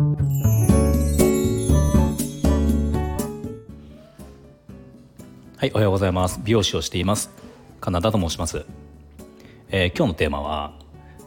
[0.00, 0.06] は
[5.66, 6.40] いおはようございます。
[6.42, 7.30] 美容師をしています。
[7.82, 8.64] カナダと申します、
[9.68, 10.72] えー、今日のテーマは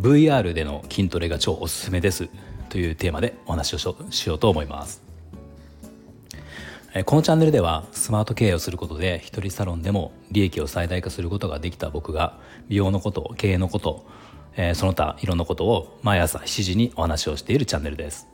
[0.00, 2.30] VR での筋トレが超おすすめです。
[2.70, 5.02] というテーマでお話をしようと思います。
[7.04, 12.38] このチャンネルではスマート経営をすることで一人サロンでも利益を最大化することができた僕が
[12.68, 14.06] 美容のこと経営のこと
[14.74, 18.33] その他いろんなことを毎朝7時にお話をしているチャンネルです。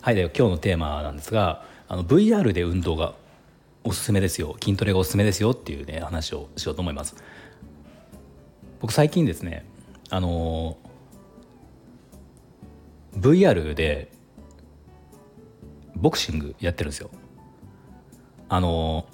[0.00, 3.14] はいでは今日のテーマなんですがあの VR で運動が
[3.84, 7.16] おすすめですよ筋トレがおすすめですよっていうね話をしようと思います。
[8.80, 9.64] 僕最近ですね
[10.10, 10.76] あの
[13.16, 14.10] VR で
[15.94, 17.10] ボクシングやってるんですよ。
[18.48, 19.06] あの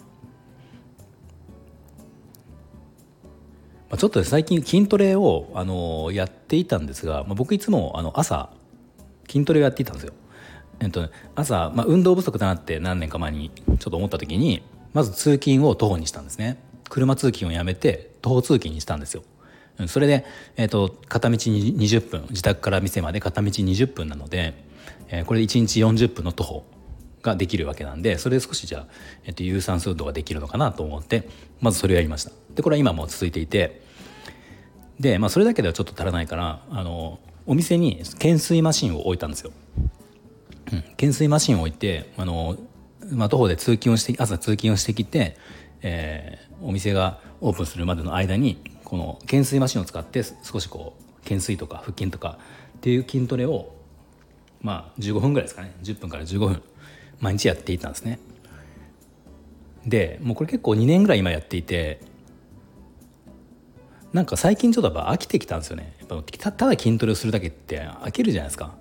[3.90, 8.50] まあ、ちょっと最近筋トレをあのやっていたんですが、まあ、僕いつもあの朝
[9.28, 10.12] 筋トレをやっていたんですよ。
[10.80, 14.62] えっと、ね、朝、まあ、運動不足だなって何年か前にちょっと思った時に
[14.92, 16.62] まず通勤を徒歩にしたんですね。
[16.88, 19.22] 車通勤をやめて徒歩通勤にしたんですよ。
[19.86, 20.24] それで、
[20.56, 24.54] えっと、片道20分自宅から店まで片道20分なので、
[25.08, 26.64] えー、これ1日40分の徒歩
[27.22, 28.86] ができるわけなんでそれで少しじゃあ、
[29.24, 31.28] えっと、有酸素運動ができるのかなと思って
[31.60, 32.32] まずそれをやりました。
[32.54, 33.82] でこれは今も続いていて
[34.98, 39.52] で、まあ、それだけではちょっと足らないからあのお店に懸垂マシンを置いたんですよ、
[40.70, 42.58] うん、懸垂マシンを置いてあの、
[43.10, 45.38] まあ、徒歩で通勤をして朝通勤をしてきて、
[45.80, 52.38] えー、お店がオープンするまでの間にこの懸垂マシンを使って少しこう懸垂とか腹筋とか
[52.76, 53.74] っていう筋トレを
[54.60, 55.74] まあ15分ぐらいですかね。
[55.82, 56.62] 10分から15分
[57.20, 58.18] 毎日やっていたんですね。
[59.86, 62.00] でもうこれ結構2年ぐらい今やっていて
[64.12, 65.97] なんか最近ちょっとやっぱ飽きてきたんですよね。
[66.08, 68.74] ただ筋トレをするだけって飽きるじゃないですか、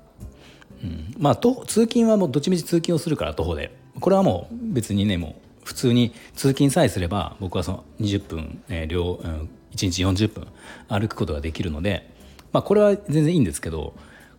[0.83, 3.75] うん、まあと通勤はもうどっちみち通勤をするから徒歩で。
[3.99, 10.47] これはもう別にねもう普通に通勤さえすれば僕はその20分、えー、両、うん、1日40分
[10.87, 12.09] 歩くことができるので、
[12.51, 13.93] まあ、これは全然いいんですけど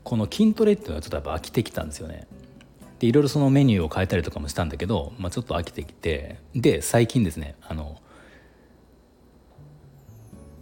[0.05, 2.27] この筋トレっていうのはちょっとやっぱ飽きてきたんですよね。
[2.99, 8.01] でいろいろそのメニューを変えたりとかもしたんだけど、まあ、ちょっと飽きてきてで最近ですねあの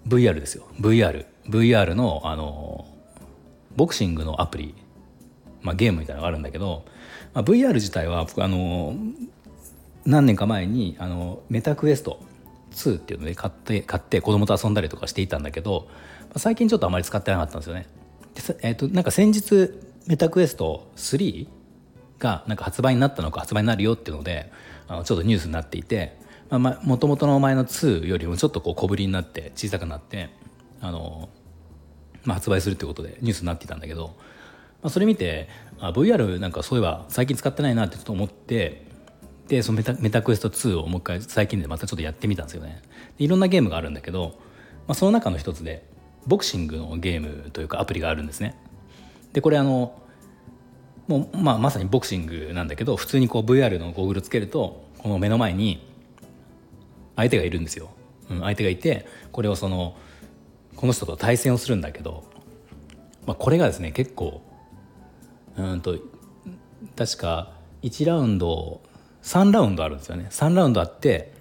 [0.06, 0.66] VR ですよ。
[0.81, 2.87] VR VR のあの
[3.77, 4.75] ボクシングのアプリ、
[5.61, 6.84] まあ、ゲームみたいなのがあるんだけど、
[7.34, 8.97] まあ、VR 自体は僕あの
[10.07, 12.21] 何年か前にあのメタクエスト
[12.73, 15.95] 2っていうので買って買って子供と遊んだりとかしていたんだけど、ま
[16.37, 17.87] あ、最近ちょっとあまり使ってなかったんですよね。
[18.34, 19.71] でえーと、なんか先日
[20.07, 21.49] メタクエスト3
[22.19, 24.53] がなんか発売になったのか発売になるよっていうので
[24.89, 26.17] あのちょっとニュースになっていて
[26.51, 30.31] もともとの前の2よりもちょっとこう小ぶりになって小さくなって
[30.86, 31.28] あの、
[32.24, 34.16] まあ、発売するってことでニュースになっていたんだけど、
[34.82, 35.48] まあ、それ見て
[35.78, 38.86] あ VR なんかそういえば最近使ってないなってちょっと思って
[39.48, 42.82] でそのメタメタクエスト2をもう一回最近でまたちょっとやってみたんですよね。
[43.16, 44.38] でいろんなゲームがあるんだけど、
[44.88, 45.84] まあ、その中の一つで
[46.26, 48.56] ボクシングのゲームというかアプリがあるんですね。
[49.32, 50.00] でこれあの
[51.06, 55.86] もう、まあ、まさにボクシングなんだけど普通にこう VR のゴーグルつけるとこの目の前に
[57.14, 57.91] 相手がいるんですよ、
[58.30, 59.97] うん、相手がいてこれをその
[60.76, 62.25] この人と対戦をするんだけど、
[63.26, 64.42] まあ、これがですね結構
[65.56, 65.98] うんと
[66.97, 68.81] 確か1ラウンド
[69.22, 71.32] 3ラウンドあるんですよね3ラウンドあって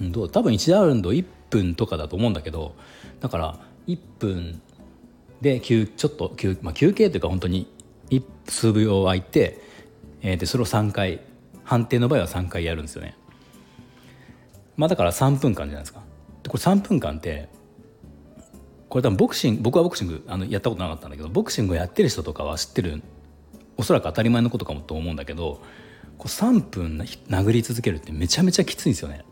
[0.00, 2.74] どう多分1ラウンド1分とかだと思うんだけど
[3.20, 4.60] だから1分
[5.40, 7.70] で休ちょっと休,、まあ、休憩というか本当に
[8.48, 9.60] 数秒空いて、
[10.22, 11.20] えー、でそれを3回
[11.64, 13.16] 判定の場合は3回やるんですよね。
[14.76, 16.00] まあだから3分間じゃないですか
[16.42, 17.48] でこれ3分間って
[18.96, 23.02] これ多分ボクシング僕はボクシングあのやったことなかったんだけどボクシングをやってる人とかは知ってる。
[23.76, 25.60] おそらく当たり前のことかもと思うんだけど
[26.16, 26.96] こう3分
[27.28, 29.26] 殴り続けるってめちゃめちゃきついんですよね。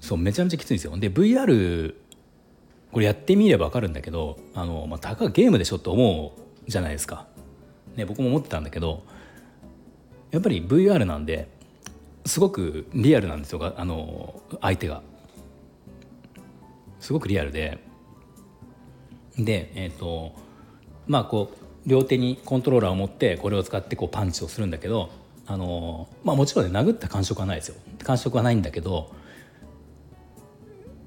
[0.00, 0.96] そうめちゃめちゃきついんですよ。
[0.96, 1.94] で VR
[2.90, 6.34] これやってみれば分かるんだけどあの、まあ、たかゲームでしょって思
[6.66, 7.28] うじゃないですか、
[7.94, 9.04] ね、僕も思ってたんだけど
[10.32, 11.46] やっぱり VR なんで
[12.26, 15.00] すごくリアルなんですよあの相手が。
[17.00, 17.78] すごくリアルで。
[19.38, 20.34] でえっ、ー、と
[21.06, 25.10] まあこう両手にコントローラーを持ってこれを使ってこうパンチをするんだけど
[25.46, 27.76] あのまあもちろんね殴った感触はないですよ。
[28.02, 29.12] 感触はないんだけど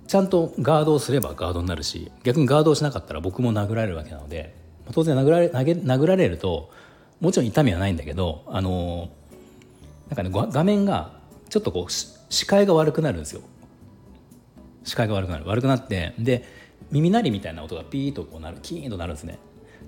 [0.07, 4.53] ちゃんとガードをすればガードになるし逆にガードをしなかったら僕も殴られるわけなので
[4.91, 6.69] 当然殴られ投げ殴られると
[7.21, 9.09] もちろん痛みはないんだけどあの
[10.09, 11.13] なんかね画面が
[11.49, 13.41] ちょっとこう視界が悪くなるんですよ。
[14.83, 15.45] 視界が悪くなる。
[15.45, 16.43] 悪くなってで
[16.91, 18.57] 耳鳴りみたいな音がピーとこうなる。
[18.61, 19.39] キーンとなるんですね。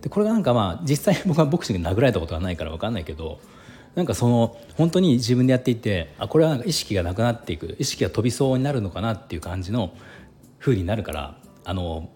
[0.02, 3.40] でこれがなんかまあ実際僕はボクシングで殴られたことはないから分かんないけど
[3.96, 9.94] なんかその本当に自分でやっていてあこれはなんか意識がなくなっていく意識が飛びそうになるのかなっていう感じの
[10.60, 12.10] 風になるからあの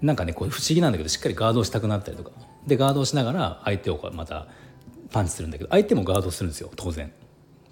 [0.00, 2.30] なんかねこう不思議なんだけどしっかりガードをしたくなったりとか。
[2.66, 4.46] でガードをしながら相手をまた
[5.10, 7.12] パンチするんだけど相手もガードするんですよ当然。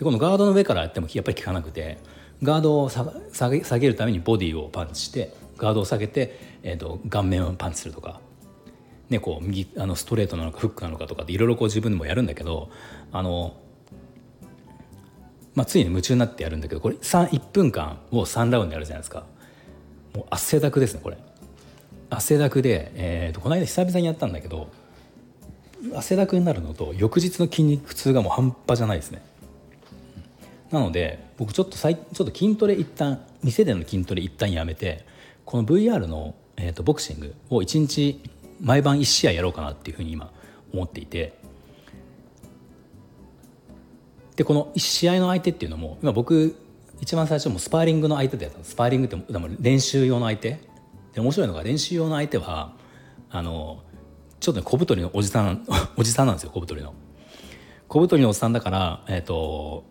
[0.00, 1.98] でこのガードの上からやってもやっぱり効かなくて
[2.42, 3.04] ガードを下
[3.50, 8.18] げ下げるためにボディをパンチしてガードを下げて、えーと、顔面をパンチするとか、
[9.10, 12.70] ね、こう右あのストレートなのかフックなのかとかっていろいろこう自分でもやるんだけど
[13.12, 13.56] あの、
[15.54, 19.26] まあ、ついに夢中になってやるんだけどこれ1分間を3ラウンドやるじゃないですか。
[20.14, 21.18] もう汗だくですねこれ。
[22.08, 24.70] 汗だくで、えーと、この間久々にやったんだけど
[25.94, 29.28] 汗だくになるのと翌日の筋肉痛がもう半端じゃないですね。
[30.70, 35.04] なので僕ちょっとちょっと筋トレ一旦店での筋トレ一旦やめて
[35.44, 38.20] この VR の、えーと、ボクシングを1日
[38.60, 40.30] 毎晩1試合やろうかなっていうふうに今
[40.72, 41.38] 思っていて。
[44.36, 46.56] でこの1試合の相手っていうのも今僕
[46.98, 50.60] 一番最初もスパーリングの相手でやったスパーリングってでも練習用の相手。
[51.12, 52.72] で面白いのが練習用の相手は
[53.30, 53.82] あの
[54.38, 55.66] ちょっと、ね、小太りのおじさん
[55.98, 56.94] おじさんなんですよ小太りの。
[57.88, 59.84] 小太りのおじさんだから、えーと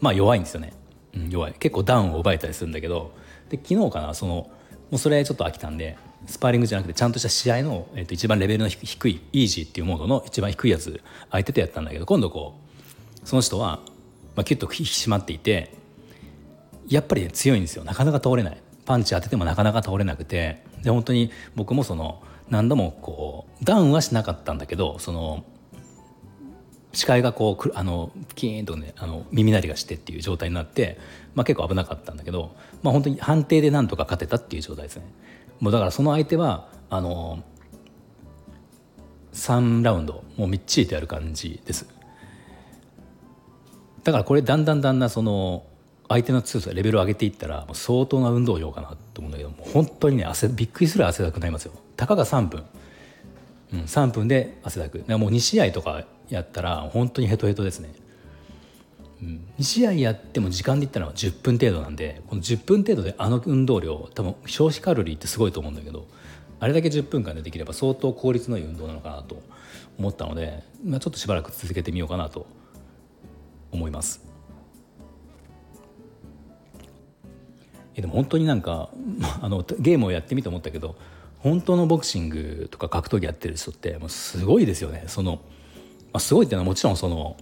[0.00, 0.72] まあ弱いんですよね、
[1.14, 1.54] うん、弱い。
[1.58, 3.12] 結構ダウンを奪えたりするんだけど
[3.50, 4.50] で昨日かなそのも
[4.92, 5.96] うそれちょっと飽きたんで
[6.26, 11.00] スパーリングじゃなくてちゃんとした試合の、えー、と一番レベルの低いイージーっていうモードの一番低いやつ
[11.30, 12.58] 相手とやったんだけど今度こ
[13.24, 13.80] うその人は、
[14.34, 15.72] まあ、キュッと引き締まっていて
[16.88, 17.84] やっぱり、ね、強いんですよ。
[17.84, 18.58] なかなか倒れない。
[18.86, 25.44] パンチ当ててもなかなか倒れなくてで本当に僕もその何度もこうダウンはしなかったんだけどその
[26.92, 30.98] 視界がこうあのキーンとねあの耳鳴りがしてっていう状態になって、
[31.34, 35.04] まあ、結構危なかったんだけど、まあ、本当に判定でなんとか勝てたっていう状態ですね。
[35.60, 37.42] もうだからその相手はあの
[39.34, 41.86] 3ラウンドもうみっちりとやる感じです。
[44.04, 45.64] だからこれだんだんだんだんその
[46.08, 51.72] 相手の強さレベルを上げていったら相当な運動量かなと思うんだけども本当にね汗びっくりする汗だくなりますよ。
[51.96, 52.64] たかが3分、
[53.72, 54.98] うん、3分で汗だく。
[55.08, 57.92] もう2試合とかやったら本当にヘトヘトですね、
[59.22, 66.06] うん、2試合やっても時間で言ったら10分程度なんでこの10分程度であの運動量多分消費カロリーってすごいと思うんだけど
[66.60, 69.42] あれだけ10分間でできれば相当効率のいい運動なのかなと
[69.98, 72.46] 思ったので、まあ、ちょっとしばらく続けてみようかなと
[73.70, 74.26] 思います。
[77.94, 78.90] えでも本当になんか
[79.40, 80.96] あのゲームをやってみて思ったけど
[81.40, 85.04] 本当のボクシングとか格闘技やってる人ってもうすごいですよね。
[85.06, 85.40] その
[86.12, 87.36] まあ、すごいっていうのはもちろんその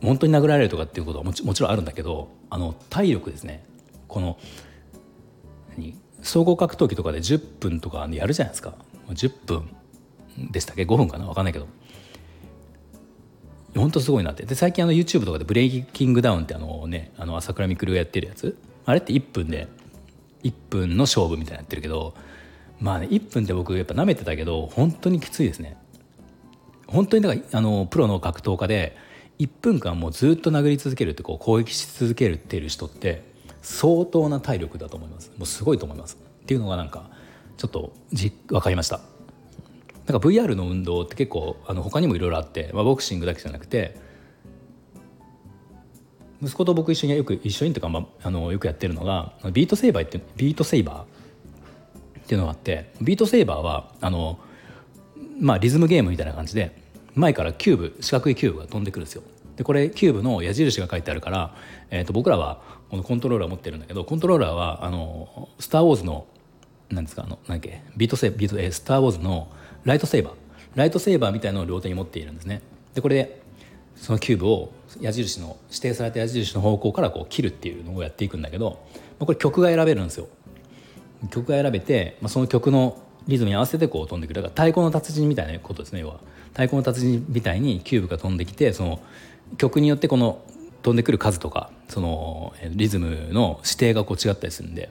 [0.00, 3.64] 本当に殴られるとかっていうことはもちもちろんあるんだけどあの体力ですね。
[4.08, 4.38] この
[5.76, 8.74] 何総合格闘技とかで10分とかやるじゃないですか。
[9.08, 9.68] 10分
[10.50, 11.26] でしたっけ？5分かな？
[11.26, 11.66] 分かんないけど。
[13.74, 14.46] 本当すごいなって。
[14.46, 18.56] で最近あの YouTube とかでブレイキングダウンってあのねあの朝倉未来がやってるやつ。
[18.84, 19.66] あれって1分で
[20.44, 22.14] 1分の勝負みたいなやってるけど
[22.80, 25.76] まあね1分って僕やっぱ舐めてたけど本当にきついですね。
[26.86, 28.96] 本当にだからあのプロの格闘家で
[29.38, 33.24] 1分間もうずっと殴り続けるってこう攻撃し続けるっていう人って
[33.60, 35.32] 相当な体力だと思います。
[35.36, 36.16] もうすごいと思います。
[36.42, 37.10] っていうのがなんか
[37.56, 39.00] ちょっとじ分かりました。
[40.06, 43.96] なんか VR の運動って結構あの他にもいろいろあって、まあ、ボクシングだけじゃなくて
[46.40, 51.15] 息子と僕一緒によく一緒にとか、まあ、あのよくやってるのがビートセイバーってビートセイバー
[52.26, 54.40] っていうのがあってビートセイバーはあの
[55.38, 56.74] まあ、リズムゲームみたいな感じで
[57.14, 59.22] 前からキューブ四角いキューブが飛んでくるんですよ。
[59.56, 61.54] でこれキューブの矢印が書いてあるから、
[61.90, 66.26] えー、と僕らはこのコントローラー持ってるんだけどコントローラーはあのスター・ウォーズの
[66.90, 69.48] なんですかあの何だっけビートセビートえスター・ウォーズの
[69.84, 70.34] ライトセーバー
[70.74, 72.60] ライトセーバーみたいなのを両手に持っているんですね。
[72.94, 73.40] でこれで
[73.96, 78.84] そのキューブを矢印の指定された矢印の方向からこう切るっていうのをやっていくんだけど
[79.18, 80.28] これ曲が選べるんですよ。
[81.30, 84.42] 曲が選べて、まあ、その曲のリズムに合わせてこう飛んでくる。
[84.42, 86.20] だから太鼓の達人みたいなことですね要は。
[86.50, 89.00] 太鼓の達人みたいにキューブが飛んできてその
[89.58, 90.42] 曲によってこの
[90.82, 94.90] 飛んでくる数とかそのリズムの指定がこう違ったりするんで、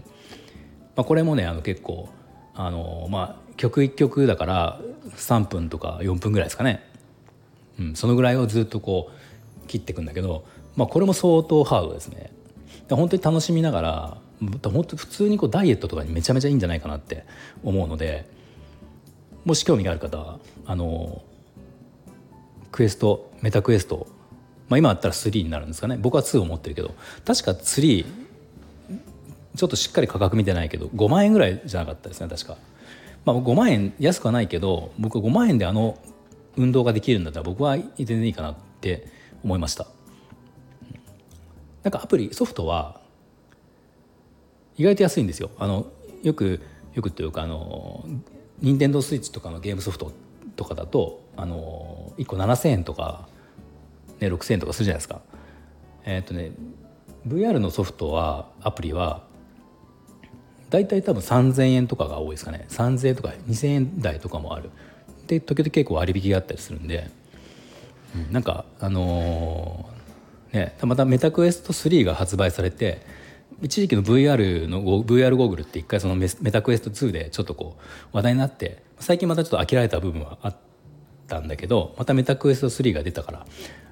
[0.95, 2.09] まあ、これもねあの結構
[2.53, 4.81] あの、まあ、曲1曲だから
[5.15, 6.83] 3分とか4分ぐらいですかね、
[7.79, 9.09] うん、そのぐらいをずっとこ
[9.63, 12.31] う切っていくんだけど、まあ、これも相当ハードですね。
[12.89, 17.25] 本当に楽しみながら本当普通にこうダイエットとかにめちゃめちゃいいんじゃないかなって
[17.63, 18.29] 思うので
[19.45, 21.21] もし興味がある方はあの
[22.71, 24.07] クエストメタクエスト、
[24.67, 25.97] まあ、今あったら3になるんですかね。
[25.97, 26.93] 僕は2を持ってるけど
[27.25, 28.05] 確か3
[29.55, 32.57] ちょっとしっかり価格見てないけど5万円ぐらいじゃなかったですね確か、
[33.23, 35.97] まあ、5万円安くはないけど僕は5万円であの
[36.57, 39.07] 運動ができるんだったら僕は全然いいかなって
[39.43, 39.87] 思いました。
[41.83, 42.99] なんかアプリソフトは
[44.77, 45.51] 意外と安いんですよ。
[45.57, 45.87] あの
[46.23, 46.61] よく
[46.93, 48.05] よくというかあの
[48.61, 50.11] 任天堂スイッチとかのゲームソフト
[50.55, 53.27] とかだとあの1個7,000円とか、
[54.19, 55.21] ね、6,000円とかするじゃないですか。
[56.05, 56.51] えっ、とね
[57.27, 59.23] VR のソフトはアプリは
[60.69, 62.65] 大体多分3,000円とかが多いですかね。
[62.69, 64.69] 3,000円とか2,000円台とかもある。
[65.27, 67.09] で時々結構割引があったりするんで、
[68.15, 73.01] うん、なんかあのー、ねまたメタクエスト3が発売されて
[73.61, 80.57] 一時期の VR の VR ゴーグルって一回そのメタクエスト2でちょっとこう話題になって最近またちょっと飽きられた部分はあっ
[81.27, 83.45] たんだけどまたメタクエスト3が出たから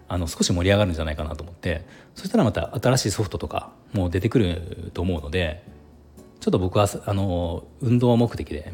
[0.08, 5.63] あの少し盛り上がるんじゃないかなと思ってそしたらまた新しいソフトとかも出てくると思うので
[6.39, 8.72] ちょっと僕はあの運動目的で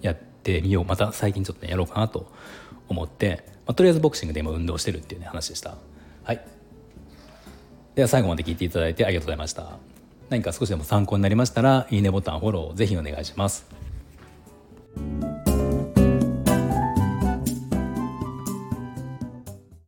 [0.00, 2.32] やってみようまた最近ちょっと、ね、やろうかなと
[2.88, 5.76] 思って、まあ、とりあえずボクシングで今運動してるっていう、ね、話でした。
[6.24, 6.61] はい
[7.94, 9.78] では最後まで聞いていただいてありがとうございました。
[10.30, 13.66] 何か少しでも参考になりましたらいいねボタンフォローぜひお願いします。